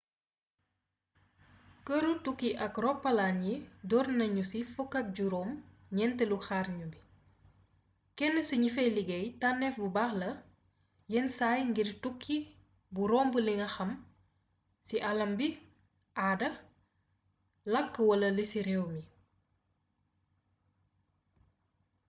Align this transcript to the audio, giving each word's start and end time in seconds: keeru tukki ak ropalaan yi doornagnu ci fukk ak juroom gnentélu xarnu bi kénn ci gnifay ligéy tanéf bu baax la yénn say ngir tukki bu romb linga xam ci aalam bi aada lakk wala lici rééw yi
keeru 1.85 2.11
tukki 2.25 2.49
ak 2.65 2.73
ropalaan 2.85 3.37
yi 3.47 3.55
doornagnu 3.91 4.43
ci 4.51 4.59
fukk 4.73 4.91
ak 5.01 5.07
juroom 5.15 5.51
gnentélu 5.95 6.37
xarnu 6.47 6.85
bi 6.91 6.99
kénn 8.17 8.35
ci 8.47 8.55
gnifay 8.59 8.89
ligéy 8.97 9.25
tanéf 9.41 9.75
bu 9.81 9.87
baax 9.95 10.13
la 10.21 10.29
yénn 11.11 11.27
say 11.37 11.57
ngir 11.69 11.89
tukki 12.03 12.37
bu 12.93 13.01
romb 13.11 13.33
linga 13.47 13.67
xam 13.75 13.91
ci 14.87 14.95
aalam 15.07 15.31
bi 15.39 15.47
aada 16.29 16.49
lakk 17.73 17.93
wala 18.09 18.29
lici 18.37 18.59
rééw 18.67 18.85
yi 18.95 19.03